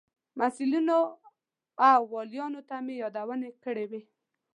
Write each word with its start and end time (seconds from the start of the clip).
مسئولینو 0.39 0.99
او 1.89 2.01
والیانو 2.13 2.61
ته 2.69 2.75
مې 2.85 2.93
یادونې 3.03 3.49
کړې 3.63 3.85
وې. 3.91 4.01